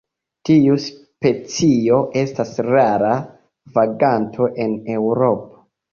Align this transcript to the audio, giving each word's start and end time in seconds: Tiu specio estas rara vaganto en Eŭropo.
Tiu 0.49 0.77
specio 0.85 1.99
estas 2.23 2.53
rara 2.69 3.11
vaganto 3.77 4.49
en 4.65 4.75
Eŭropo. 4.97 5.67